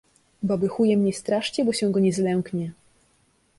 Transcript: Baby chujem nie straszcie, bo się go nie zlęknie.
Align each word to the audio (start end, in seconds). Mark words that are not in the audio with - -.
Baby 0.43 0.67
chujem 0.67 1.05
nie 1.05 1.13
straszcie, 1.13 1.65
bo 1.65 1.73
się 1.73 1.91
go 1.91 1.99
nie 1.99 2.13
zlęknie. 2.13 2.71